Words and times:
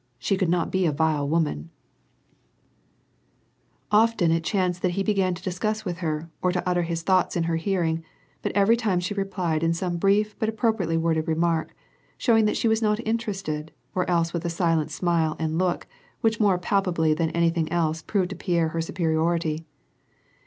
She 0.17 0.35
could 0.35 0.49
not 0.49 0.71
be 0.71 0.87
a 0.87 0.91
vile 0.91 1.29
woman! 1.29 1.69
Often 3.91 4.31
it 4.31 4.43
chanced 4.43 4.81
that 4.81 4.93
he 4.97 5.03
began 5.03 5.35
to 5.35 5.43
discuss 5.43 5.85
with 5.85 5.99
her, 5.99 6.31
or 6.41 6.51
to 6.51 6.67
utter 6.67 6.81
his 6.81 7.03
thoughts 7.03 7.35
in 7.35 7.43
her 7.43 7.57
hearing, 7.57 8.03
but 8.41 8.51
every 8.53 8.75
time 8.75 8.99
she 8.99 9.13
replied 9.13 9.61
in 9.61 9.75
some 9.75 9.97
brief 9.97 10.33
but 10.39 10.49
appropriately 10.49 10.97
worded 10.97 11.27
remark, 11.27 11.75
showing 12.17 12.45
that 12.45 12.57
she 12.57 12.67
was 12.67 12.81
not 12.81 12.99
interested, 13.07 13.73
or 13.93 14.09
else 14.09 14.33
with 14.33 14.43
a 14.43 14.49
silent 14.49 14.89
smile 14.89 15.35
and 15.37 15.59
look, 15.59 15.85
which 16.21 16.39
more 16.39 16.57
palpably 16.57 17.13
than 17.13 17.29
anything 17.29 17.71
else 17.71 18.01
proved 18.01 18.31
to 18.31 18.35
Pierre 18.35 18.69
her 18.69 18.81
superiority. 18.81 19.67